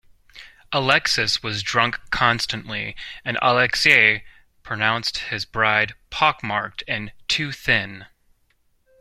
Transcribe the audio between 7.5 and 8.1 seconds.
thin".